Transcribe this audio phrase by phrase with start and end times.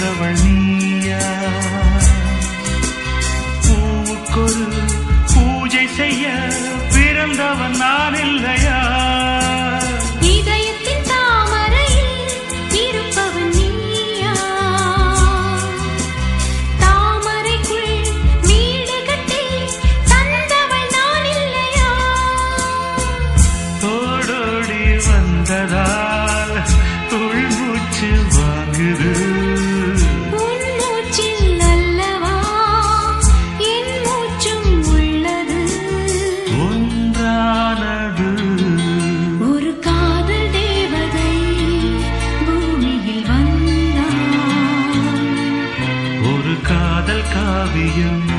[0.00, 1.24] வந்தவள் நீயா?
[3.64, 4.62] பூவுக்குள்
[5.32, 6.24] பூஜை செய்ய
[6.94, 8.79] பிறந்தவன் நான் இல்லையா?
[47.86, 48.29] you.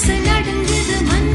[0.00, 1.30] ஆசை நடுங்குது மன்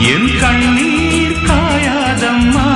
[0.00, 2.67] என் கண்ணீர் காயாதம்மா.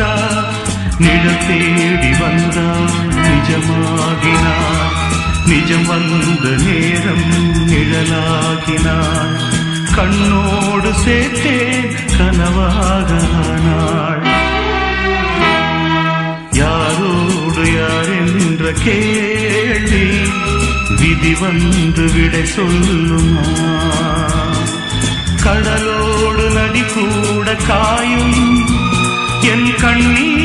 [0.00, 0.14] வைப்பதா
[1.00, 4.92] நிழல் தேடி வந்தாள் நிஜமாகினாள்
[5.50, 7.24] நிஜம் வந்த நேரம்
[7.70, 9.32] நிழலாகினாள்
[9.96, 13.16] கண்ணோடு சேர்த்தேன் கனவாகானாள்
[16.60, 20.04] யாரோடு யார் என்ற கேள்வி
[21.00, 23.46] விதி வந்து விடை சொல்லுமா?
[25.42, 28.36] கடலோடு நடி கூட காயும்
[29.50, 30.37] என் கண்ணீர்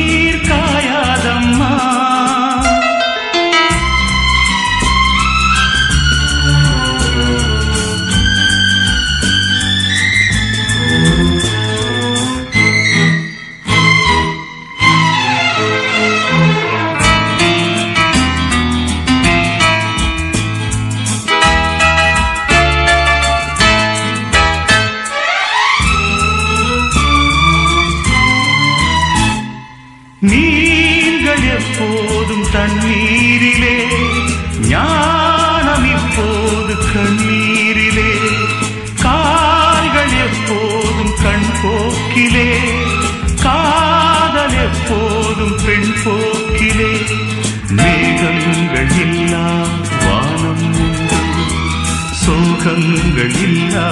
[53.16, 53.88] சோகங்கள் இல்லா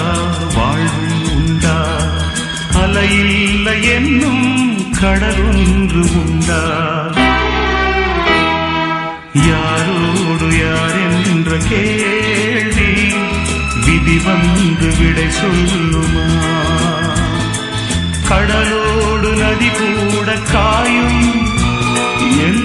[0.54, 1.74] வாழ்வு உண்டா
[2.80, 4.46] அலையில்லை என்னும்
[5.00, 6.58] கடலொன்று உண்டா?
[9.46, 12.88] யாரோடு யார் என்ற கேள்வி
[13.86, 16.26] விதி வந்து விடை சொல்லுமா?
[18.30, 21.22] கடலோடு நதி கூட காயும்
[22.42, 22.64] என்